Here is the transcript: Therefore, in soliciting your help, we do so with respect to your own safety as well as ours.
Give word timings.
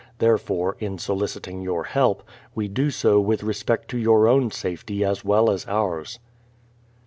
Therefore, 0.17 0.77
in 0.79 0.97
soliciting 0.97 1.61
your 1.61 1.83
help, 1.83 2.23
we 2.55 2.67
do 2.67 2.89
so 2.89 3.19
with 3.21 3.43
respect 3.43 3.87
to 3.89 3.99
your 3.99 4.27
own 4.27 4.49
safety 4.49 5.05
as 5.05 5.23
well 5.23 5.51
as 5.51 5.67
ours. 5.67 6.17